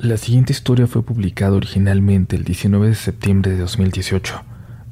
La 0.00 0.16
siguiente 0.16 0.52
historia 0.52 0.86
fue 0.86 1.02
publicada 1.02 1.56
originalmente 1.56 2.36
el 2.36 2.44
19 2.44 2.86
de 2.86 2.94
septiembre 2.94 3.50
de 3.50 3.58
2018, 3.58 4.44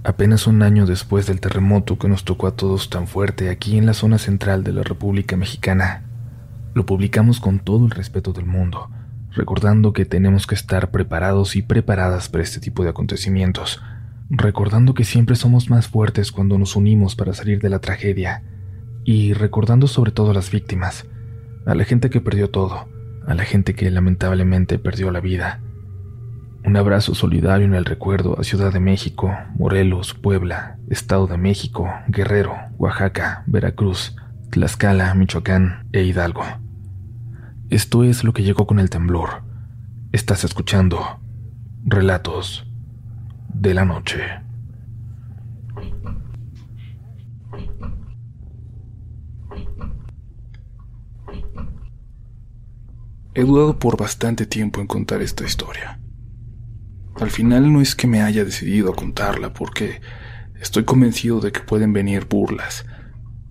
apenas 0.03 0.49
un 0.49 0.65
año 0.65 0.85
después 0.85 1.29
del 1.29 1.39
terremoto 1.39 1.97
que 1.97 2.09
nos 2.09 2.25
tocó 2.25 2.49
a 2.49 2.57
todos 2.57 2.91
tan 2.91 3.07
fuerte 3.07 3.49
aquí 3.49 3.79
en 3.79 3.87
la 3.87 3.95
zona 3.95 4.19
central 4.19 4.65
de 4.65 4.73
la 4.73 4.83
República 4.83 5.37
Mexicana. 5.37 6.03
Lo 6.75 6.87
publicamos 6.87 7.39
con 7.39 7.61
todo 7.61 7.85
el 7.85 7.93
respeto 7.93 8.33
del 8.33 8.47
mundo, 8.47 8.91
recordando 9.31 9.93
que 9.93 10.07
tenemos 10.07 10.49
que 10.49 10.57
estar 10.57 10.91
preparados 10.91 11.55
y 11.55 11.63
preparadas 11.63 12.29
para 12.29 12.43
este 12.43 12.59
tipo 12.59 12.83
de 12.83 12.91
acontecimientos, 12.91 13.81
recordando 14.29 14.93
que 14.93 15.05
siempre 15.05 15.37
somos 15.37 15.71
más 15.71 15.87
fuertes 15.87 16.33
cuando 16.33 16.59
nos 16.59 16.75
unimos 16.75 17.15
para 17.15 17.33
salir 17.33 17.61
de 17.61 17.69
la 17.69 17.79
tragedia, 17.79 18.43
y 19.05 19.35
recordando 19.35 19.87
sobre 19.87 20.11
todo 20.11 20.33
a 20.33 20.35
las 20.35 20.51
víctimas, 20.51 21.07
a 21.65 21.77
la 21.77 21.85
gente 21.85 22.11
que 22.11 22.21
perdió 22.21 22.51
todo, 22.51 22.89
a 23.27 23.35
la 23.35 23.45
gente 23.45 23.75
que 23.75 23.91
lamentablemente 23.91 24.79
perdió 24.79 25.11
la 25.11 25.21
vida. 25.21 25.61
Un 26.65 26.77
abrazo 26.77 27.15
solidario 27.15 27.67
en 27.67 27.75
el 27.75 27.85
recuerdo 27.85 28.39
a 28.39 28.45
Ciudad 28.45 28.73
de 28.73 28.81
México, 28.81 29.33
Morelos, 29.57 30.15
Puebla, 30.15 30.79
Estado 30.89 31.27
de 31.27 31.37
México, 31.37 31.89
Guerrero, 32.09 32.57
Oaxaca, 32.79 33.45
Veracruz, 33.47 34.17
Tlaxcala, 34.51 35.15
Michoacán 35.15 35.87
e 35.93 36.03
Hidalgo. 36.03 36.45
Esto 37.71 38.05
es 38.05 38.25
lo 38.25 38.33
que 38.33 38.43
llegó 38.43 38.67
con 38.67 38.79
el 38.79 38.91
temblor. 38.91 39.43
Estás 40.13 40.45
escuchando 40.45 41.21
Relatos 41.85 42.67
de 43.49 43.75
la 43.75 43.85
Noche. 43.85 44.46
He 53.37 53.43
dudado 53.43 53.79
por 53.79 53.99
bastante 53.99 54.47
tiempo 54.47 54.81
en 54.81 54.87
contar 54.87 55.21
esta 55.21 55.45
historia. 55.45 56.01
Al 57.21 57.31
final 57.31 57.71
no 57.71 57.83
es 57.83 57.95
que 57.95 58.07
me 58.07 58.23
haya 58.23 58.47
decidido 58.47 58.91
a 58.91 58.97
contarla 58.97 59.53
porque 59.53 60.01
estoy 60.59 60.85
convencido 60.85 61.41
de 61.41 61.53
que 61.53 61.61
pueden 61.61 61.93
venir 61.93 62.25
burlas, 62.25 62.87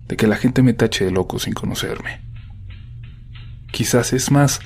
de 0.08 0.16
que 0.16 0.26
la 0.26 0.34
gente 0.34 0.64
me 0.64 0.72
tache 0.72 1.04
de 1.04 1.12
loco 1.12 1.38
sin 1.38 1.52
conocerme. 1.52 2.20
Quizás 3.70 4.12
es 4.12 4.32
más 4.32 4.58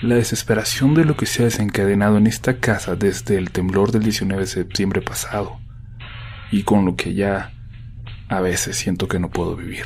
la 0.00 0.14
desesperación 0.14 0.94
de 0.94 1.04
lo 1.04 1.14
que 1.14 1.26
se 1.26 1.42
ha 1.42 1.44
desencadenado 1.44 2.16
en 2.16 2.26
esta 2.26 2.58
casa 2.58 2.96
desde 2.96 3.36
el 3.36 3.50
temblor 3.50 3.92
del 3.92 4.04
19 4.04 4.44
de 4.44 4.48
septiembre 4.48 5.02
pasado 5.02 5.60
y 6.50 6.62
con 6.62 6.86
lo 6.86 6.96
que 6.96 7.12
ya 7.12 7.52
a 8.28 8.40
veces 8.40 8.78
siento 8.78 9.08
que 9.08 9.18
no 9.18 9.28
puedo 9.28 9.56
vivir. 9.56 9.84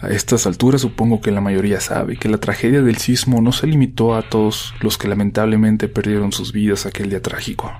A 0.00 0.10
estas 0.10 0.46
alturas 0.46 0.80
supongo 0.80 1.20
que 1.20 1.32
la 1.32 1.40
mayoría 1.40 1.80
sabe 1.80 2.16
que 2.16 2.28
la 2.28 2.38
tragedia 2.38 2.82
del 2.82 2.98
sismo 2.98 3.40
no 3.40 3.50
se 3.50 3.66
limitó 3.66 4.14
a 4.14 4.22
todos 4.22 4.72
los 4.80 4.96
que 4.96 5.08
lamentablemente 5.08 5.88
perdieron 5.88 6.30
sus 6.30 6.52
vidas 6.52 6.86
aquel 6.86 7.10
día 7.10 7.20
trágico. 7.20 7.72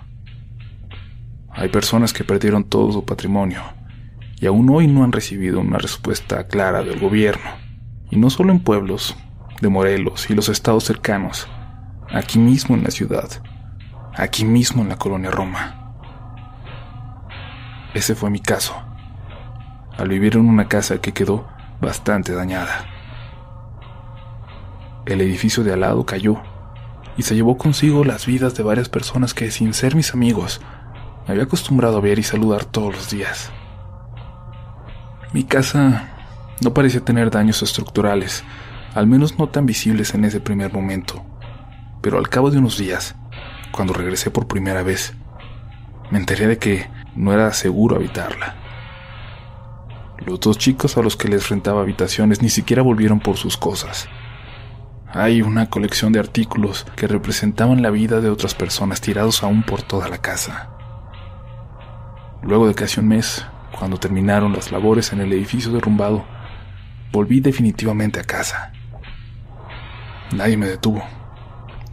Hay 1.50 1.68
personas 1.68 2.12
que 2.12 2.24
perdieron 2.24 2.64
todo 2.64 2.90
su 2.90 3.04
patrimonio 3.04 3.62
y 4.40 4.46
aún 4.46 4.68
hoy 4.70 4.88
no 4.88 5.04
han 5.04 5.12
recibido 5.12 5.60
una 5.60 5.78
respuesta 5.78 6.48
clara 6.48 6.82
del 6.82 6.98
gobierno, 6.98 7.50
y 8.10 8.16
no 8.16 8.30
solo 8.30 8.52
en 8.52 8.60
pueblos 8.60 9.16
de 9.60 9.68
Morelos 9.68 10.30
y 10.30 10.34
los 10.34 10.48
estados 10.48 10.84
cercanos, 10.84 11.48
aquí 12.10 12.38
mismo 12.38 12.76
en 12.76 12.84
la 12.84 12.90
ciudad, 12.90 13.28
aquí 14.14 14.44
mismo 14.44 14.82
en 14.82 14.88
la 14.88 14.96
colonia 14.96 15.30
Roma. 15.30 15.94
Ese 17.94 18.14
fue 18.14 18.30
mi 18.30 18.40
caso, 18.40 18.74
al 19.96 20.08
vivir 20.08 20.36
en 20.36 20.48
una 20.48 20.68
casa 20.68 21.00
que 21.00 21.12
quedó 21.12 21.48
bastante 21.80 22.34
dañada. 22.34 22.86
El 25.06 25.20
edificio 25.20 25.64
de 25.64 25.72
al 25.72 25.80
lado 25.80 26.04
cayó 26.04 26.40
y 27.16 27.22
se 27.22 27.34
llevó 27.34 27.56
consigo 27.56 28.04
las 28.04 28.26
vidas 28.26 28.54
de 28.54 28.62
varias 28.62 28.88
personas 28.88 29.34
que, 29.34 29.50
sin 29.50 29.74
ser 29.74 29.94
mis 29.94 30.14
amigos, 30.14 30.60
me 31.26 31.32
había 31.32 31.44
acostumbrado 31.44 31.98
a 31.98 32.00
ver 32.00 32.18
y 32.18 32.22
saludar 32.22 32.64
todos 32.64 32.94
los 32.94 33.10
días. 33.10 33.50
Mi 35.32 35.44
casa 35.44 36.08
no 36.62 36.72
parecía 36.74 37.04
tener 37.04 37.30
daños 37.30 37.62
estructurales, 37.62 38.44
al 38.94 39.06
menos 39.06 39.38
no 39.38 39.48
tan 39.48 39.66
visibles 39.66 40.14
en 40.14 40.24
ese 40.24 40.40
primer 40.40 40.72
momento, 40.72 41.22
pero 42.00 42.18
al 42.18 42.28
cabo 42.28 42.50
de 42.50 42.58
unos 42.58 42.78
días, 42.78 43.14
cuando 43.72 43.92
regresé 43.92 44.30
por 44.30 44.46
primera 44.46 44.82
vez, 44.82 45.14
me 46.10 46.18
enteré 46.18 46.46
de 46.46 46.58
que 46.58 46.88
no 47.14 47.32
era 47.32 47.52
seguro 47.52 47.96
habitarla. 47.96 48.56
Los 50.24 50.40
dos 50.40 50.58
chicos 50.58 50.96
a 50.96 51.02
los 51.02 51.16
que 51.16 51.28
les 51.28 51.48
rentaba 51.48 51.80
habitaciones 51.80 52.42
ni 52.42 52.48
siquiera 52.48 52.82
volvieron 52.82 53.20
por 53.20 53.36
sus 53.36 53.56
cosas. 53.56 54.08
Hay 55.12 55.40
una 55.42 55.70
colección 55.70 56.12
de 56.12 56.20
artículos 56.20 56.86
que 56.96 57.06
representaban 57.06 57.82
la 57.82 57.90
vida 57.90 58.20
de 58.20 58.28
otras 58.28 58.54
personas 58.54 59.00
tirados 59.00 59.42
aún 59.42 59.62
por 59.62 59.82
toda 59.82 60.08
la 60.08 60.18
casa. 60.18 60.70
Luego 62.42 62.68
de 62.68 62.74
casi 62.74 63.00
un 63.00 63.08
mes, 63.08 63.46
cuando 63.78 63.98
terminaron 63.98 64.52
las 64.52 64.70
labores 64.70 65.12
en 65.12 65.20
el 65.20 65.32
edificio 65.32 65.72
derrumbado, 65.72 66.26
volví 67.12 67.40
definitivamente 67.40 68.20
a 68.20 68.24
casa. 68.24 68.72
Nadie 70.32 70.56
me 70.56 70.66
detuvo. 70.66 71.02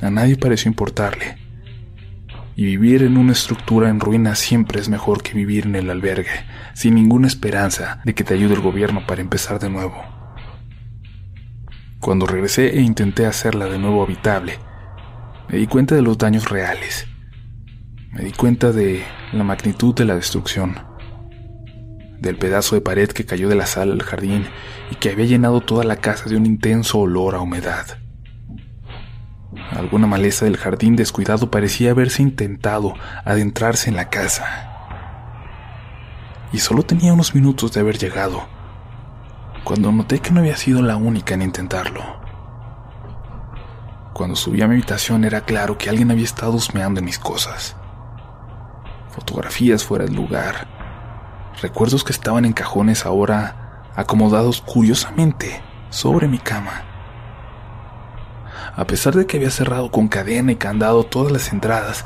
A 0.02 0.10
nadie 0.10 0.36
pareció 0.36 0.70
importarle. 0.70 1.45
Y 2.58 2.64
vivir 2.66 3.04
en 3.04 3.18
una 3.18 3.34
estructura 3.34 3.90
en 3.90 4.00
ruinas 4.00 4.40
siempre 4.40 4.80
es 4.80 4.88
mejor 4.88 5.22
que 5.22 5.34
vivir 5.34 5.66
en 5.66 5.76
el 5.76 5.90
albergue, 5.90 6.46
sin 6.74 6.96
ninguna 6.96 7.28
esperanza 7.28 8.00
de 8.06 8.16
que 8.16 8.24
te 8.24 8.34
ayude 8.34 8.54
el 8.54 8.62
gobierno 8.62 9.06
para 9.06 9.22
empezar 9.22 9.60
de 9.60 9.70
nuevo. 9.70 10.02
Cuando 12.00 12.28
regresé 12.28 12.78
e 12.78 12.82
intenté 12.82 13.26
hacerla 13.26 13.66
de 13.66 13.78
nuevo 13.78 14.04
habitable, 14.04 14.60
me 15.50 15.58
di 15.58 15.68
cuenta 15.68 15.96
de 15.96 16.02
los 16.02 16.18
daños 16.18 16.50
reales. 16.50 17.08
Me 18.12 18.24
di 18.24 18.32
cuenta 18.32 18.72
de 18.72 19.04
la 19.34 19.44
magnitud 19.44 19.94
de 19.94 20.06
la 20.06 20.16
destrucción, 20.16 20.76
del 22.20 22.38
pedazo 22.38 22.76
de 22.76 22.82
pared 22.82 23.10
que 23.10 23.26
cayó 23.26 23.50
de 23.50 23.56
la 23.56 23.66
sala 23.66 23.94
al 23.94 24.04
jardín 24.04 24.46
y 24.92 24.96
que 24.96 25.10
había 25.10 25.26
llenado 25.26 25.60
toda 25.60 25.84
la 25.84 25.98
casa 25.98 26.30
de 26.30 26.38
un 26.38 26.46
intenso 26.46 27.00
olor 27.00 27.36
a 27.36 27.42
humedad. 27.42 28.05
Alguna 29.72 30.06
maleza 30.06 30.46
del 30.46 30.58
jardín 30.58 30.96
descuidado 30.96 31.50
parecía 31.50 31.92
haberse 31.92 32.22
intentado 32.22 32.94
adentrarse 33.26 33.90
en 33.90 33.96
la 33.96 34.10
casa. 34.10 34.72
Y 36.52 36.60
solo 36.60 36.84
tenía 36.84 37.14
unos 37.14 37.34
minutos 37.34 37.74
de 37.74 37.80
haber 37.80 37.98
llegado, 37.98 38.48
cuando 39.64 39.92
noté 39.92 40.20
que 40.20 40.32
no 40.32 40.40
había 40.40 40.56
sido 40.56 40.82
la 40.82 40.96
única 40.96 41.34
en 41.34 41.42
intentarlo. 41.42 42.04
Cuando 44.14 44.36
subí 44.36 44.62
a 44.62 44.68
mi 44.68 44.76
habitación 44.76 45.26
era 45.26 45.42
claro 45.42 45.78
que 45.78 45.90
alguien 45.90 46.12
había 46.12 46.24
estado 46.24 46.54
husmeando 46.54 47.00
en 47.00 47.06
mis 47.06 47.20
cosas. 47.20 47.76
Fotografías 49.10 49.84
fuera 49.84 50.06
del 50.06 50.16
lugar, 50.16 50.68
recuerdos 51.62 52.04
que 52.04 52.14
estaban 52.14 52.46
en 52.46 52.54
cajones 52.54 53.06
ahora 53.06 53.92
acomodados 53.96 54.62
curiosamente 54.62 55.62
sobre 55.90 56.28
mi 56.28 56.38
cama 56.38 56.95
a 58.76 58.86
pesar 58.86 59.16
de 59.16 59.26
que 59.26 59.38
había 59.38 59.52
cerrado 59.52 59.90
con 59.90 60.08
cadena 60.08 60.52
y 60.52 60.56
candado 60.58 61.04
todas 61.06 61.32
las 61.32 61.54
entradas. 61.54 62.06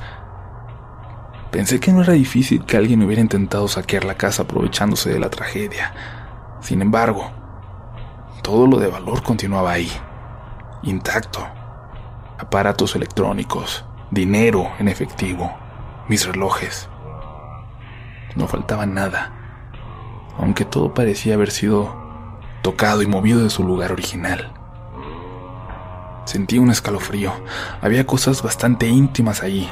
Pensé 1.51 1.79
que 1.79 1.91
no 1.91 2.03
era 2.03 2.13
difícil 2.13 2.63
que 2.65 2.77
alguien 2.77 3.01
hubiera 3.01 3.21
intentado 3.21 3.67
saquear 3.67 4.03
la 4.03 4.15
casa 4.15 4.43
aprovechándose 4.43 5.09
de 5.09 5.19
la 5.19 5.29
tragedia. 5.29 5.93
Sin 6.61 6.81
embargo, 6.81 7.31
todo 8.43 8.67
lo 8.67 8.77
de 8.77 8.87
valor 8.87 9.23
continuaba 9.23 9.71
ahí, 9.71 9.91
intacto. 10.83 11.47
Aparatos 12.37 12.95
electrónicos, 12.95 13.83
dinero 14.11 14.71
en 14.77 14.87
efectivo, 14.87 15.51
mis 16.07 16.25
relojes. 16.25 16.87
No 18.35 18.47
faltaba 18.47 18.85
nada, 18.85 19.33
aunque 20.37 20.65
todo 20.65 20.93
parecía 20.93 21.33
haber 21.33 21.49
sido 21.49 21.95
tocado 22.61 23.01
y 23.01 23.07
movido 23.07 23.43
de 23.43 23.49
su 23.49 23.63
lugar 23.63 23.91
original. 23.91 24.58
Sentí 26.29 26.59
un 26.59 26.69
escalofrío. 26.69 27.33
Había 27.81 28.05
cosas 28.05 28.43
bastante 28.43 28.87
íntimas 28.87 29.41
allí, 29.41 29.67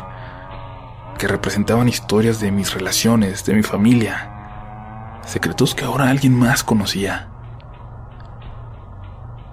que 1.19 1.27
representaban 1.27 1.87
historias 1.87 2.39
de 2.39 2.51
mis 2.51 2.73
relaciones, 2.73 3.45
de 3.45 3.53
mi 3.53 3.61
familia, 3.61 5.21
secretos 5.23 5.75
que 5.75 5.85
ahora 5.85 6.09
alguien 6.09 6.33
más 6.33 6.63
conocía. 6.63 7.29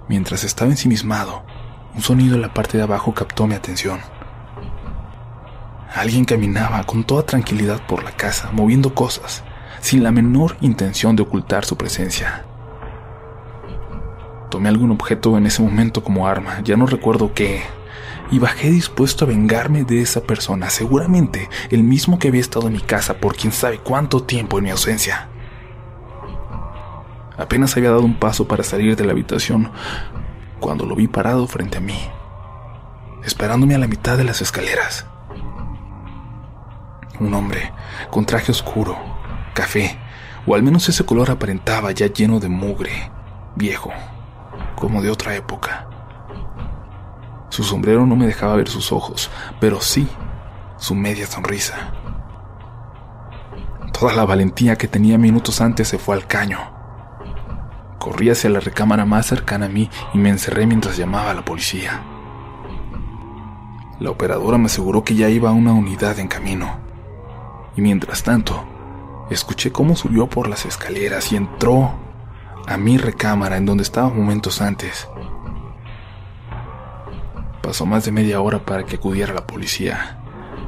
Mientras 0.09 0.43
estaba 0.43 0.71
ensimismado, 0.71 1.43
un 1.93 2.01
sonido 2.01 2.33
en 2.33 2.41
la 2.41 2.55
parte 2.55 2.75
de 2.79 2.83
abajo 2.85 3.13
captó 3.13 3.45
mi 3.45 3.53
atención. 3.53 3.99
Alguien 5.93 6.25
caminaba 6.25 6.85
con 6.85 7.03
toda 7.03 7.23
tranquilidad 7.23 7.85
por 7.85 8.03
la 8.03 8.13
casa, 8.13 8.49
moviendo 8.51 8.95
cosas, 8.95 9.43
sin 9.79 10.01
la 10.01 10.11
menor 10.11 10.57
intención 10.59 11.15
de 11.15 11.21
ocultar 11.21 11.65
su 11.65 11.77
presencia. 11.77 12.45
Tomé 14.55 14.69
algún 14.69 14.91
objeto 14.91 15.37
en 15.37 15.45
ese 15.47 15.61
momento 15.61 16.01
como 16.01 16.29
arma, 16.29 16.61
ya 16.63 16.77
no 16.77 16.85
recuerdo 16.85 17.33
qué, 17.33 17.61
y 18.31 18.39
bajé 18.39 18.69
dispuesto 18.69 19.25
a 19.25 19.27
vengarme 19.27 19.83
de 19.83 20.01
esa 20.01 20.21
persona, 20.21 20.69
seguramente 20.69 21.49
el 21.71 21.83
mismo 21.83 22.19
que 22.19 22.29
había 22.29 22.39
estado 22.39 22.67
en 22.67 22.71
mi 22.71 22.79
casa 22.79 23.15
por 23.15 23.35
quién 23.35 23.51
sabe 23.51 23.79
cuánto 23.79 24.23
tiempo 24.23 24.57
en 24.57 24.63
mi 24.63 24.69
ausencia. 24.69 25.27
Apenas 27.37 27.75
había 27.75 27.89
dado 27.89 28.03
un 28.03 28.17
paso 28.17 28.47
para 28.47 28.63
salir 28.63 28.95
de 28.95 29.03
la 29.03 29.11
habitación 29.11 29.73
cuando 30.61 30.85
lo 30.85 30.95
vi 30.95 31.09
parado 31.09 31.47
frente 31.47 31.79
a 31.79 31.81
mí, 31.81 31.99
esperándome 33.25 33.75
a 33.75 33.79
la 33.79 33.87
mitad 33.87 34.15
de 34.15 34.23
las 34.23 34.41
escaleras. 34.41 35.05
Un 37.19 37.33
hombre 37.33 37.73
con 38.09 38.25
traje 38.25 38.53
oscuro, 38.53 38.97
café, 39.53 39.99
o 40.47 40.55
al 40.55 40.63
menos 40.63 40.87
ese 40.87 41.03
color 41.03 41.29
aparentaba 41.29 41.91
ya 41.91 42.07
lleno 42.07 42.39
de 42.39 42.47
mugre, 42.47 43.11
viejo, 43.57 43.91
como 44.85 45.01
de 45.01 45.09
otra 45.09 45.35
época. 45.35 45.87
Su 47.49 47.63
sombrero 47.63 48.05
no 48.05 48.15
me 48.15 48.27
dejaba 48.27 48.55
ver 48.55 48.69
sus 48.69 48.91
ojos, 48.91 49.31
pero 49.59 49.81
sí 49.81 50.07
su 50.77 50.93
media 50.93 51.25
sonrisa. 51.25 51.91
Toda 53.91 54.13
la 54.13 54.25
valentía 54.25 54.75
que 54.75 54.87
tenía 54.87 55.17
minutos 55.17 55.59
antes 55.59 55.87
se 55.87 55.97
fue 55.97 56.13
al 56.13 56.27
caño. 56.27 56.59
Corrí 57.97 58.29
hacia 58.29 58.51
la 58.51 58.59
recámara 58.59 59.05
más 59.05 59.25
cercana 59.25 59.65
a 59.65 59.69
mí 59.69 59.89
y 60.13 60.19
me 60.19 60.29
encerré 60.29 60.67
mientras 60.67 60.97
llamaba 60.97 61.31
a 61.31 61.33
la 61.33 61.43
policía. 61.43 62.03
La 63.99 64.11
operadora 64.11 64.59
me 64.59 64.67
aseguró 64.67 65.03
que 65.03 65.15
ya 65.15 65.29
iba 65.29 65.51
una 65.51 65.73
unidad 65.73 66.19
en 66.19 66.27
camino. 66.27 66.77
Y 67.75 67.81
mientras 67.81 68.21
tanto, 68.21 68.63
escuché 69.31 69.71
cómo 69.71 69.95
subió 69.95 70.27
por 70.27 70.47
las 70.47 70.63
escaleras 70.67 71.31
y 71.31 71.37
entró 71.37 72.04
a 72.67 72.77
mi 72.77 72.97
recámara 72.97 73.57
en 73.57 73.65
donde 73.65 73.83
estaba 73.83 74.09
momentos 74.09 74.61
antes. 74.61 75.07
Pasó 77.61 77.85
más 77.85 78.05
de 78.05 78.11
media 78.11 78.41
hora 78.41 78.59
para 78.59 78.85
que 78.85 78.95
acudiera 78.95 79.33
la 79.33 79.47
policía, 79.47 80.19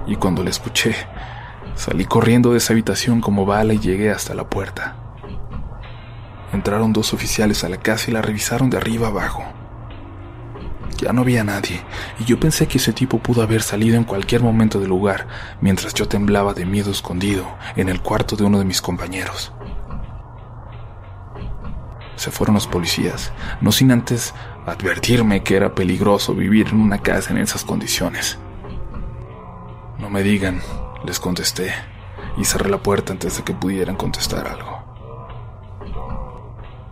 y 0.07 0.15
cuando 0.15 0.44
la 0.44 0.49
escuché, 0.49 0.95
salí 1.75 2.05
corriendo 2.05 2.51
de 2.51 2.57
esa 2.57 2.73
habitación 2.73 3.21
como 3.21 3.45
bala 3.45 3.73
y 3.73 3.79
llegué 3.79 4.11
hasta 4.11 4.33
la 4.33 4.49
puerta. 4.49 4.95
Entraron 6.53 6.94
dos 6.94 7.13
oficiales 7.13 7.63
a 7.63 7.69
la 7.69 7.77
casa 7.77 8.09
y 8.09 8.13
la 8.13 8.21
revisaron 8.21 8.69
de 8.69 8.77
arriba 8.77 9.09
abajo. 9.09 9.43
Ya 10.97 11.13
no 11.13 11.21
había 11.21 11.43
nadie, 11.43 11.81
y 12.19 12.25
yo 12.25 12.39
pensé 12.39 12.67
que 12.67 12.79
ese 12.79 12.93
tipo 12.93 13.19
pudo 13.19 13.43
haber 13.43 13.61
salido 13.61 13.97
en 13.97 14.03
cualquier 14.03 14.41
momento 14.41 14.79
del 14.79 14.89
lugar, 14.89 15.27
mientras 15.61 15.93
yo 15.93 16.07
temblaba 16.07 16.53
de 16.53 16.65
miedo 16.65 16.89
escondido 16.89 17.45
en 17.75 17.89
el 17.89 18.01
cuarto 18.01 18.35
de 18.35 18.45
uno 18.45 18.57
de 18.57 18.65
mis 18.65 18.81
compañeros. 18.81 19.53
Se 22.17 22.31
fueron 22.31 22.55
los 22.55 22.67
policías, 22.67 23.31
no 23.61 23.71
sin 23.71 23.91
antes 23.91 24.33
advertirme 24.65 25.43
que 25.43 25.55
era 25.55 25.73
peligroso 25.73 26.33
vivir 26.33 26.67
en 26.67 26.81
una 26.81 26.97
casa 26.97 27.31
en 27.31 27.37
esas 27.37 27.63
condiciones. 27.63 28.37
No 29.99 30.09
me 30.09 30.23
digan, 30.23 30.61
les 31.05 31.19
contesté, 31.19 31.73
y 32.37 32.43
cerré 32.43 32.69
la 32.69 32.79
puerta 32.79 33.13
antes 33.13 33.37
de 33.37 33.43
que 33.43 33.53
pudieran 33.53 33.95
contestar 33.95 34.47
algo. 34.47 34.77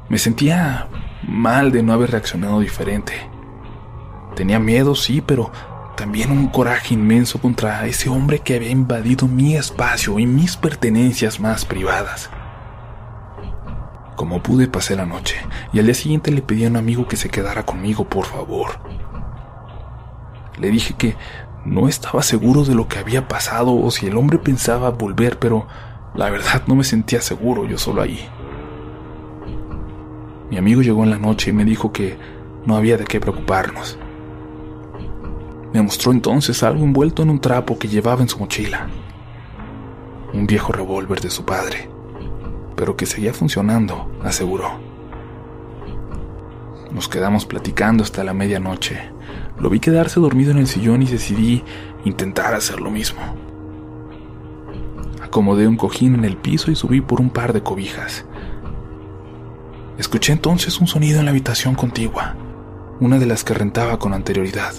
Me 0.10 0.20
sentía 0.20 0.88
mal 1.28 1.72
de 1.72 1.82
no 1.82 1.92
haber 1.92 2.12
reaccionado 2.12 2.60
diferente. 2.60 3.14
Tenía 4.36 4.60
miedo, 4.60 4.94
sí, 4.94 5.22
pero 5.22 5.52
también 5.98 6.32
un 6.32 6.50
coraje 6.50 6.94
inmenso 6.94 7.40
contra 7.40 7.86
ese 7.88 8.10
hombre 8.10 8.40
que 8.40 8.56
había 8.56 8.70
invadido 8.70 9.28
mi 9.28 9.56
espacio 9.56 10.20
y 10.20 10.28
mis 10.28 10.56
pertenencias 10.56 11.40
más 11.40 11.66
privadas. 11.66 12.30
Como 14.16 14.42
pude, 14.42 14.68
pasé 14.68 14.96
la 14.96 15.06
noche 15.06 15.36
y 15.74 15.80
al 15.80 15.86
día 15.86 15.94
siguiente 15.94 16.32
le 16.32 16.42
pedí 16.42 16.66
a 16.66 16.70
un 16.70 16.78
amigo 16.78 17.08
que 17.08 17.18
se 17.18 17.30
quedara 17.30 17.66
conmigo, 17.66 18.06
por 18.06 18.26
favor. 18.26 18.80
Le 20.58 20.70
dije 20.72 20.96
que 20.98 21.18
no 21.66 21.90
estaba 21.90 22.24
seguro 22.24 22.64
de 22.64 22.76
lo 22.76 22.88
que 22.88 23.00
había 23.00 23.28
pasado 23.28 23.76
o 23.76 23.92
si 23.92 24.08
el 24.08 24.16
hombre 24.16 24.38
pensaba 24.38 24.90
volver, 24.92 25.38
pero 25.38 25.68
la 26.14 26.30
verdad 26.30 26.64
no 26.68 26.76
me 26.76 26.86
sentía 26.86 27.20
seguro 27.20 27.66
yo 27.66 27.78
solo 27.78 28.02
ahí. 28.02 28.26
Mi 30.50 30.58
amigo 30.58 30.82
llegó 30.82 31.04
en 31.04 31.10
la 31.10 31.18
noche 31.18 31.50
y 31.50 31.54
me 31.54 31.66
dijo 31.66 31.92
que 31.92 32.18
no 32.66 32.78
había 32.78 32.98
de 32.98 33.04
qué 33.04 33.20
preocuparnos. 33.20 33.98
Me 35.74 35.82
mostró 35.82 36.14
entonces 36.14 36.64
algo 36.64 36.86
envuelto 36.86 37.22
en 37.22 37.32
un 37.32 37.42
trapo 37.42 37.78
que 37.78 37.90
llevaba 37.90 38.22
en 38.22 38.30
su 38.30 38.40
mochila. 38.40 38.88
Un 40.34 40.48
viejo 40.48 40.72
revólver 40.72 41.20
de 41.20 41.30
su 41.30 41.44
padre 41.44 41.95
pero 42.76 42.96
que 42.96 43.06
seguía 43.06 43.34
funcionando, 43.34 44.10
aseguró. 44.24 44.80
Nos 46.92 47.10
quedamos 47.10 47.46
platicando 47.46 48.04
hasta 48.04 48.24
la 48.24 48.34
medianoche. 48.34 49.10
Lo 49.60 49.70
vi 49.70 49.80
quedarse 49.80 50.20
dormido 50.20 50.52
en 50.52 50.58
el 50.58 50.68
sillón 50.68 51.02
y 51.02 51.06
decidí 51.06 51.64
intentar 52.06 52.54
hacer 52.54 52.80
lo 52.80 52.90
mismo. 52.92 53.22
Acomodé 55.22 55.68
un 55.68 55.76
cojín 55.76 56.16
en 56.16 56.26
el 56.26 56.38
piso 56.38 56.72
y 56.72 56.76
subí 56.76 57.02
por 57.02 57.20
un 57.20 57.30
par 57.30 57.52
de 57.52 57.62
cobijas. 57.64 58.26
Escuché 59.98 60.34
entonces 60.34 60.80
un 60.80 60.88
sonido 60.88 61.20
en 61.20 61.26
la 61.26 61.32
habitación 61.32 61.76
contigua, 61.76 62.36
una 63.00 63.18
de 63.20 63.26
las 63.26 63.44
que 63.44 63.54
rentaba 63.54 64.00
con 64.00 64.14
anterioridad. 64.14 64.74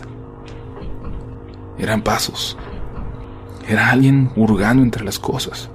Eran 1.79 2.03
pasos. 2.03 2.57
Era 3.69 3.91
alguien 3.91 4.31
hurgando 4.37 4.83
entre 4.83 5.05
las 5.05 5.19
cosas. 5.19 5.71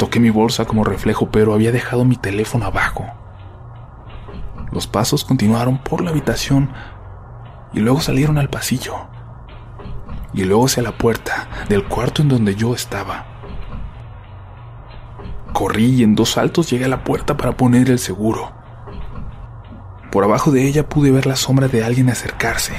Toqué 0.00 0.18
mi 0.18 0.30
bolsa 0.30 0.64
como 0.64 0.82
reflejo, 0.82 1.28
pero 1.30 1.52
había 1.52 1.72
dejado 1.72 2.06
mi 2.06 2.16
teléfono 2.16 2.64
abajo. 2.64 3.04
Los 4.72 4.86
pasos 4.86 5.26
continuaron 5.26 5.76
por 5.76 6.00
la 6.00 6.08
habitación 6.08 6.72
y 7.74 7.80
luego 7.80 8.00
salieron 8.00 8.38
al 8.38 8.48
pasillo. 8.48 8.94
Y 10.32 10.44
luego 10.44 10.64
hacia 10.64 10.82
la 10.82 10.92
puerta 10.92 11.50
del 11.68 11.84
cuarto 11.84 12.22
en 12.22 12.30
donde 12.30 12.54
yo 12.54 12.72
estaba. 12.72 13.26
Corrí 15.52 15.96
y 15.96 16.02
en 16.02 16.14
dos 16.14 16.30
saltos 16.30 16.70
llegué 16.70 16.86
a 16.86 16.88
la 16.88 17.04
puerta 17.04 17.36
para 17.36 17.58
poner 17.58 17.90
el 17.90 17.98
seguro. 17.98 18.52
Por 20.10 20.24
abajo 20.24 20.50
de 20.50 20.66
ella 20.66 20.88
pude 20.88 21.10
ver 21.10 21.26
la 21.26 21.36
sombra 21.36 21.68
de 21.68 21.84
alguien 21.84 22.08
acercarse, 22.08 22.72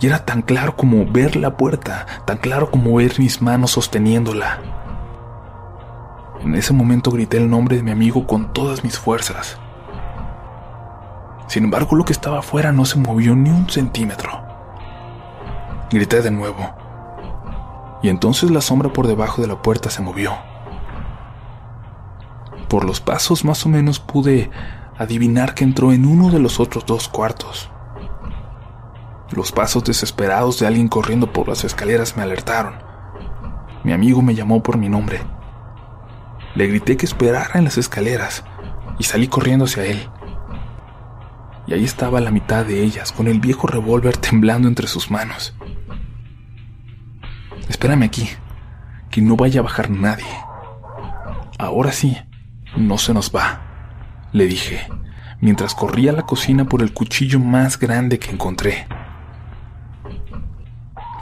y 0.00 0.06
era 0.06 0.24
tan 0.24 0.40
claro 0.40 0.76
como 0.76 1.04
ver 1.04 1.36
la 1.36 1.58
puerta, 1.58 2.06
tan 2.24 2.38
claro 2.38 2.70
como 2.70 2.94
ver 2.94 3.20
mis 3.20 3.42
manos 3.42 3.72
sosteniéndola. 3.72 4.83
En 6.44 6.54
ese 6.54 6.74
momento 6.74 7.10
grité 7.10 7.38
el 7.38 7.48
nombre 7.48 7.76
de 7.76 7.82
mi 7.82 7.90
amigo 7.90 8.26
con 8.26 8.52
todas 8.52 8.84
mis 8.84 8.98
fuerzas. 8.98 9.58
Sin 11.46 11.64
embargo, 11.64 11.96
lo 11.96 12.04
que 12.04 12.12
estaba 12.12 12.40
afuera 12.40 12.70
no 12.70 12.84
se 12.84 12.98
movió 12.98 13.34
ni 13.34 13.48
un 13.48 13.70
centímetro. 13.70 14.44
Grité 15.90 16.20
de 16.20 16.30
nuevo. 16.30 16.74
Y 18.02 18.10
entonces 18.10 18.50
la 18.50 18.60
sombra 18.60 18.92
por 18.92 19.06
debajo 19.06 19.40
de 19.40 19.48
la 19.48 19.62
puerta 19.62 19.88
se 19.88 20.02
movió. 20.02 20.34
Por 22.68 22.84
los 22.84 23.00
pasos 23.00 23.42
más 23.42 23.64
o 23.64 23.70
menos 23.70 23.98
pude 23.98 24.50
adivinar 24.98 25.54
que 25.54 25.64
entró 25.64 25.94
en 25.94 26.04
uno 26.04 26.30
de 26.30 26.40
los 26.40 26.60
otros 26.60 26.84
dos 26.84 27.08
cuartos. 27.08 27.70
Los 29.30 29.50
pasos 29.50 29.82
desesperados 29.82 30.58
de 30.58 30.66
alguien 30.66 30.88
corriendo 30.88 31.32
por 31.32 31.48
las 31.48 31.64
escaleras 31.64 32.18
me 32.18 32.22
alertaron. 32.22 32.74
Mi 33.82 33.94
amigo 33.94 34.20
me 34.20 34.34
llamó 34.34 34.62
por 34.62 34.76
mi 34.76 34.90
nombre. 34.90 35.33
Le 36.54 36.66
grité 36.68 36.96
que 36.96 37.06
esperara 37.06 37.58
en 37.58 37.64
las 37.64 37.78
escaleras 37.78 38.44
y 38.98 39.04
salí 39.04 39.28
corriendo 39.28 39.64
hacia 39.64 39.84
él. 39.84 40.08
Y 41.66 41.74
ahí 41.74 41.84
estaba 41.84 42.20
la 42.20 42.30
mitad 42.30 42.64
de 42.64 42.82
ellas, 42.82 43.10
con 43.12 43.26
el 43.26 43.40
viejo 43.40 43.66
revólver 43.66 44.16
temblando 44.18 44.68
entre 44.68 44.86
sus 44.86 45.10
manos. 45.10 45.54
Espérame 47.68 48.04
aquí, 48.04 48.28
que 49.10 49.22
no 49.22 49.36
vaya 49.36 49.60
a 49.60 49.64
bajar 49.64 49.90
nadie. 49.90 50.26
Ahora 51.58 51.92
sí, 51.92 52.16
no 52.76 52.98
se 52.98 53.14
nos 53.14 53.34
va, 53.34 53.62
le 54.32 54.46
dije, 54.46 54.86
mientras 55.40 55.74
corría 55.74 56.10
a 56.10 56.14
la 56.14 56.26
cocina 56.26 56.64
por 56.66 56.82
el 56.82 56.92
cuchillo 56.92 57.40
más 57.40 57.78
grande 57.78 58.18
que 58.18 58.30
encontré. 58.30 58.86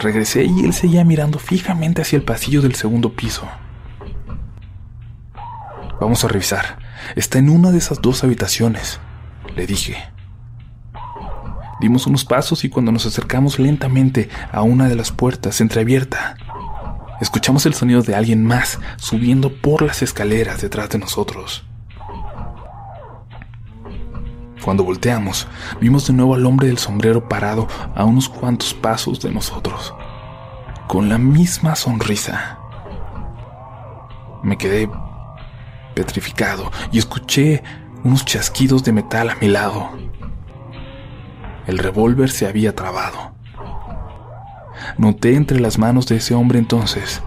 Regresé 0.01 0.45
y 0.45 0.65
él 0.65 0.73
seguía 0.73 1.05
mirando 1.05 1.39
fijamente 1.39 2.03
hacia 2.03 2.17
el 2.17 2.25
pasillo 2.25 2.61
del 2.61 2.75
segundo 2.75 3.12
piso. 3.12 3.49
Vamos 6.02 6.25
a 6.25 6.28
revisar. 6.28 6.80
Está 7.14 7.38
en 7.38 7.49
una 7.49 7.71
de 7.71 7.78
esas 7.78 8.02
dos 8.02 8.25
habitaciones, 8.25 8.99
le 9.54 9.68
dije. 9.68 10.02
Dimos 11.80 12.09
unos 12.09 12.25
pasos 12.25 12.64
y 12.64 12.68
cuando 12.68 12.90
nos 12.90 13.06
acercamos 13.06 13.61
lentamente 13.61 14.28
a 14.50 14.62
una 14.62 14.88
de 14.88 14.97
las 14.97 15.12
puertas 15.12 15.61
entreabierta, 15.61 16.35
escuchamos 17.21 17.66
el 17.66 17.75
sonido 17.75 18.02
de 18.02 18.16
alguien 18.16 18.44
más 18.44 18.80
subiendo 18.97 19.54
por 19.54 19.82
las 19.82 20.02
escaleras 20.02 20.61
detrás 20.61 20.90
de 20.90 20.99
nosotros. 20.99 21.64
Cuando 24.64 24.82
volteamos, 24.82 25.47
vimos 25.80 26.09
de 26.09 26.14
nuevo 26.14 26.35
al 26.35 26.44
hombre 26.47 26.66
del 26.66 26.78
sombrero 26.78 27.28
parado 27.28 27.68
a 27.94 28.02
unos 28.02 28.28
cuantos 28.28 28.75
pasos 28.75 29.21
de 29.21 29.30
nosotros, 29.30 29.94
con 30.88 31.09
la 31.09 31.18
misma 31.18 31.76
sonrisa. 31.76 32.59
Me 34.42 34.59
quedé 34.59 34.90
petrificado 35.94 36.70
y 36.90 36.99
escuché 36.99 37.62
unos 38.04 38.25
chasquidos 38.25 38.84
de 38.84 38.92
metal 38.92 39.30
a 39.30 39.37
mi 39.37 39.49
lado. 39.49 39.90
El 41.66 41.78
revólver 41.78 42.30
se 42.30 42.46
había 42.46 42.75
trabado. 42.75 43.32
Noté 44.99 45.37
entre 45.37 45.61
las 45.61 45.78
manos 45.78 46.06
de 46.06 46.16
ese 46.16 46.34
hombre 46.34 46.58
entonces 46.58 47.22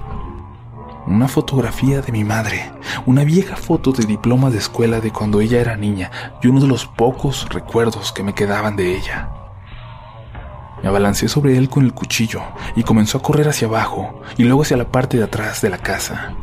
una 1.08 1.28
fotografía 1.28 2.02
de 2.02 2.12
mi 2.12 2.24
madre, 2.24 2.72
una 3.06 3.24
vieja 3.24 3.56
foto 3.56 3.92
de 3.92 4.06
diploma 4.06 4.50
de 4.50 4.58
escuela 4.58 5.00
de 5.02 5.12
cuando 5.12 5.40
ella 5.40 5.62
era 5.62 5.78
niña 5.78 6.12
y 6.42 6.48
uno 6.48 6.62
de 6.62 6.68
los 6.68 6.88
pocos 6.88 7.48
recuerdos 7.50 8.12
que 8.12 8.24
me 8.24 8.34
quedaban 8.34 8.76
de 8.76 8.96
ella. 8.98 9.30
Me 10.82 10.90
abalancé 10.90 11.28
sobre 11.28 11.58
él 11.58 11.70
con 11.70 11.86
el 11.86 11.94
cuchillo 11.94 12.42
y 12.76 12.84
comenzó 12.84 13.20
a 13.20 13.22
correr 13.22 13.48
hacia 13.48 13.68
abajo 13.68 14.22
y 14.38 14.44
luego 14.44 14.64
hacia 14.64 14.78
la 14.78 14.92
parte 14.92 15.18
de 15.18 15.24
atrás 15.24 15.62
de 15.62 15.70
la 15.70 15.78
casa. 15.78 16.34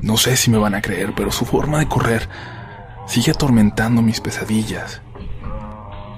No 0.00 0.16
sé 0.16 0.36
si 0.36 0.50
me 0.50 0.58
van 0.58 0.74
a 0.74 0.82
creer, 0.82 1.14
pero 1.14 1.32
su 1.32 1.44
forma 1.44 1.78
de 1.78 1.88
correr 1.88 2.28
sigue 3.06 3.32
atormentando 3.32 4.02
mis 4.02 4.20
pesadillas. 4.20 5.00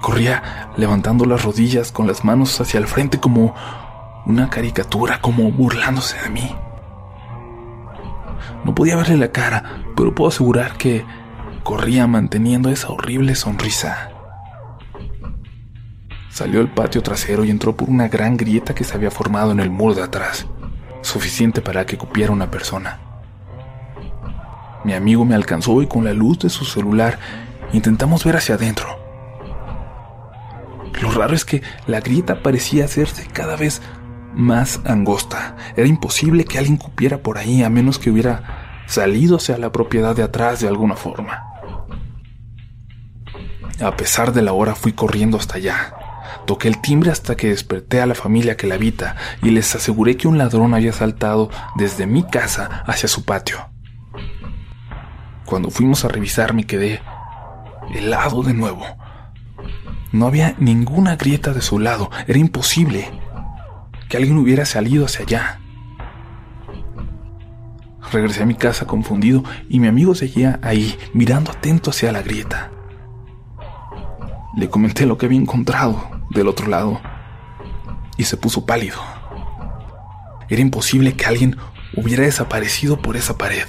Corría 0.01 0.71
levantando 0.77 1.25
las 1.25 1.43
rodillas 1.43 1.91
con 1.91 2.07
las 2.07 2.23
manos 2.23 2.59
hacia 2.59 2.79
el 2.79 2.87
frente 2.87 3.19
como 3.19 3.53
una 4.25 4.49
caricatura, 4.49 5.21
como 5.21 5.51
burlándose 5.51 6.21
de 6.21 6.29
mí. 6.29 6.55
No 8.63 8.75
podía 8.75 8.95
verle 8.95 9.17
la 9.17 9.31
cara, 9.31 9.83
pero 9.95 10.13
puedo 10.13 10.29
asegurar 10.29 10.77
que 10.77 11.05
corría 11.63 12.07
manteniendo 12.07 12.69
esa 12.69 12.89
horrible 12.89 13.35
sonrisa. 13.35 14.11
Salió 16.29 16.59
al 16.59 16.73
patio 16.73 17.01
trasero 17.01 17.43
y 17.43 17.49
entró 17.49 17.75
por 17.75 17.89
una 17.89 18.07
gran 18.07 18.37
grieta 18.37 18.73
que 18.73 18.83
se 18.83 18.93
había 18.93 19.11
formado 19.11 19.51
en 19.51 19.59
el 19.59 19.69
muro 19.69 19.95
de 19.95 20.03
atrás, 20.03 20.47
suficiente 21.01 21.61
para 21.61 21.85
que 21.85 21.97
cupiera 21.97 22.31
una 22.31 22.49
persona. 22.49 23.08
Mi 24.89 24.95
amigo 24.95 25.23
me 25.23 25.35
alcanzó 25.35 25.83
y 25.83 25.87
con 25.87 26.03
la 26.03 26.13
luz 26.13 26.39
de 26.39 26.49
su 26.49 26.65
celular 26.65 27.19
intentamos 27.73 28.25
ver 28.25 28.37
hacia 28.37 28.55
adentro. 28.55 28.87
Lo 30.99 31.11
raro 31.11 31.35
es 31.35 31.45
que 31.45 31.61
la 31.85 31.99
grieta 31.99 32.41
parecía 32.41 32.85
hacerse 32.85 33.27
cada 33.27 33.55
vez 33.55 33.83
más 34.33 34.81
angosta. 34.85 35.55
Era 35.77 35.87
imposible 35.87 36.43
que 36.43 36.57
alguien 36.57 36.77
cupiera 36.77 37.19
por 37.19 37.37
ahí 37.37 37.61
a 37.61 37.69
menos 37.69 37.99
que 37.99 38.09
hubiera 38.09 38.81
salido 38.87 39.37
hacia 39.37 39.59
la 39.59 39.71
propiedad 39.71 40.15
de 40.15 40.23
atrás 40.23 40.59
de 40.59 40.67
alguna 40.67 40.95
forma. 40.95 41.43
A 43.79 43.95
pesar 43.95 44.33
de 44.33 44.41
la 44.41 44.53
hora 44.53 44.73
fui 44.73 44.93
corriendo 44.93 45.37
hasta 45.37 45.57
allá. 45.57 45.93
Toqué 46.47 46.67
el 46.67 46.81
timbre 46.81 47.11
hasta 47.11 47.37
que 47.37 47.49
desperté 47.49 48.01
a 48.01 48.07
la 48.07 48.15
familia 48.15 48.57
que 48.57 48.65
la 48.65 48.73
habita 48.73 49.17
y 49.43 49.51
les 49.51 49.75
aseguré 49.75 50.17
que 50.17 50.27
un 50.27 50.39
ladrón 50.39 50.73
había 50.73 50.93
saltado 50.93 51.51
desde 51.75 52.07
mi 52.07 52.23
casa 52.23 52.83
hacia 52.87 53.07
su 53.07 53.23
patio. 53.23 53.68
Cuando 55.49 55.71
fuimos 55.71 56.05
a 56.05 56.09
revisar 56.09 56.53
me 56.53 56.65
quedé 56.65 57.01
helado 57.95 58.43
de 58.43 58.53
nuevo. 58.53 58.85
No 60.11 60.27
había 60.27 60.53
ninguna 60.59 61.15
grieta 61.15 61.53
de 61.53 61.61
su 61.63 61.79
lado, 61.79 62.11
era 62.27 62.37
imposible 62.37 63.09
que 64.07 64.17
alguien 64.17 64.37
hubiera 64.37 64.67
salido 64.67 65.05
hacia 65.05 65.25
allá. 65.25 65.59
Regresé 68.11 68.43
a 68.43 68.45
mi 68.45 68.53
casa 68.53 68.85
confundido 68.85 69.43
y 69.67 69.79
mi 69.79 69.87
amigo 69.87 70.13
seguía 70.13 70.59
ahí, 70.61 70.95
mirando 71.15 71.49
atento 71.49 71.89
hacia 71.89 72.11
la 72.11 72.21
grieta. 72.21 72.69
Le 74.55 74.69
comenté 74.69 75.07
lo 75.07 75.17
que 75.17 75.25
había 75.25 75.39
encontrado 75.39 76.11
del 76.29 76.47
otro 76.47 76.67
lado 76.67 77.01
y 78.17 78.25
se 78.25 78.37
puso 78.37 78.67
pálido. 78.67 78.99
Era 80.47 80.61
imposible 80.61 81.15
que 81.15 81.25
alguien 81.25 81.57
hubiera 81.95 82.21
desaparecido 82.21 83.01
por 83.01 83.17
esa 83.17 83.35
pared. 83.35 83.65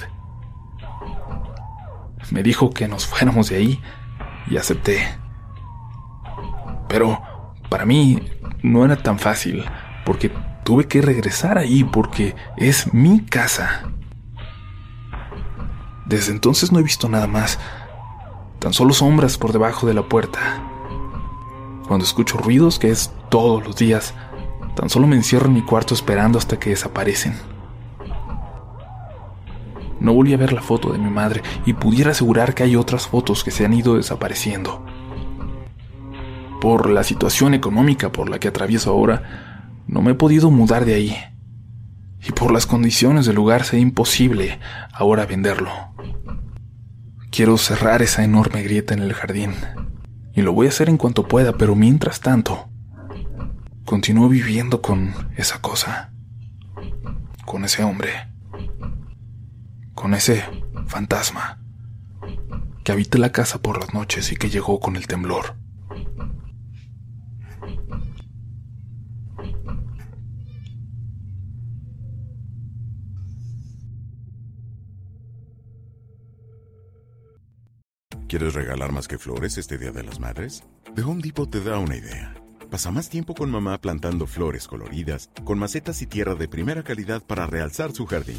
Me 2.31 2.43
dijo 2.43 2.71
que 2.71 2.89
nos 2.89 3.07
fuéramos 3.07 3.49
de 3.49 3.57
ahí 3.57 3.83
y 4.49 4.57
acepté. 4.57 5.07
Pero 6.89 7.21
para 7.69 7.85
mí 7.85 8.21
no 8.63 8.85
era 8.85 8.97
tan 8.97 9.19
fácil, 9.19 9.65
porque 10.05 10.31
tuve 10.65 10.87
que 10.87 11.03
regresar 11.03 11.59
ahí 11.59 11.85
porque 11.85 12.35
es 12.57 12.93
mi 12.93 13.25
casa. 13.25 13.91
Desde 16.07 16.33
entonces 16.33 16.73
no 16.73 16.81
he 16.81 16.83
visto 16.83 17.09
nada 17.09 17.27
más, 17.27 17.59
tan 18.59 18.73
solo 18.73 18.93
sombras 18.93 19.39
por 19.39 19.53
debajo 19.53 19.87
de 19.87 19.95
la 19.95 20.03
puerta. 20.03 20.41
Cuando 21.87 22.05
escucho 22.05 22.39
ruidos, 22.39 22.79
que 22.79 22.91
es 22.91 23.13
todos 23.31 23.65
los 23.65 23.77
días, 23.77 24.15
tan 24.75 24.91
solo 24.91 25.07
me 25.07 25.17
encierro 25.17 25.47
en 25.47 25.55
mi 25.55 25.63
cuarto 25.63 25.95
esperando 25.95 26.39
hasta 26.39 26.59
que 26.59 26.71
desaparecen. 26.71 27.35
No 30.01 30.15
volví 30.15 30.33
a 30.33 30.39
ver 30.39 30.55
la 30.55 30.63
foto 30.63 30.93
de 30.93 30.99
mi 30.99 31.11
madre 31.11 31.43
y 31.67 31.75
pudiera 31.75 32.13
asegurar 32.13 32.55
que 32.55 32.63
hay 32.63 32.75
otras 32.75 33.07
fotos 33.07 33.45
que 33.45 33.51
se 33.51 33.67
han 33.67 33.75
ido 33.75 33.97
desapareciendo. 33.97 34.85
Por 36.61 36.89
la 36.91 37.05
situación 37.05 37.55
económica 37.55 38.11
por 38.11 38.29
la 38.31 38.39
que 38.39 38.49
atravieso 38.49 38.91
ahora, 38.91 39.83
no 39.87 40.01
me 40.03 40.13
he 40.13 40.15
podido 40.15 40.51
mudar 40.51 40.87
de 40.87 40.95
ahí. 40.95 41.17
Y 42.27 42.33
por 42.33 42.53
las 42.53 42.67
condiciones 42.67 43.27
del 43.27 43.37
lugar 43.37 43.65
sea 43.65 43.79
imposible 43.79 44.59
ahora 44.93 45.27
venderlo. 45.27 45.71
Quiero 47.31 47.59
cerrar 47.59 48.03
esa 48.03 48.25
enorme 48.25 48.63
grieta 48.63 48.95
en 48.95 49.01
el 49.01 49.13
jardín. 49.13 49.53
Y 50.35 50.43
lo 50.43 50.53
voy 50.53 50.67
a 50.67 50.71
hacer 50.71 50.89
en 50.89 50.97
cuanto 50.97 51.29
pueda, 51.29 51.53
pero 51.55 51.75
mientras 51.75 52.21
tanto, 52.21 52.69
continúo 53.85 54.29
viviendo 54.29 54.81
con 54.81 55.15
esa 55.37 55.61
cosa. 55.61 56.13
Con 57.45 57.65
ese 57.65 57.83
hombre 57.83 58.30
con 59.95 60.15
ese 60.15 60.45
fantasma 60.87 61.59
que 62.85 62.93
habita 62.93 63.19
la 63.19 63.33
casa 63.33 63.61
por 63.61 63.79
las 63.79 63.95
noches 63.95 64.33
y 64.33 64.37
que 64.37 64.51
llegó 64.51 64.81
con 64.81 64.97
el 64.97 65.07
temblor. 65.07 65.57
¿Quieres 78.29 78.55
regalar 78.55 78.93
más 78.93 79.09
que 79.09 79.19
flores 79.19 79.59
este 79.59 79.77
Día 79.77 79.91
de 79.91 80.05
las 80.05 80.21
Madres? 80.21 80.63
The 80.95 81.03
Home 81.03 81.21
Depot 81.21 81.51
te 81.51 81.61
da 81.61 81.79
una 81.79 81.97
idea. 81.97 82.33
Pasa 82.71 82.93
más 82.93 83.11
tiempo 83.11 83.35
con 83.35 83.51
mamá 83.51 83.79
plantando 83.79 84.29
flores 84.29 84.69
coloridas, 84.69 85.31
con 85.45 85.59
macetas 85.59 86.01
y 86.03 86.07
tierra 86.07 86.37
de 86.37 86.47
primera 86.47 86.85
calidad 86.85 87.25
para 87.25 87.49
realzar 87.49 87.91
su 87.91 88.07
jardín. 88.07 88.39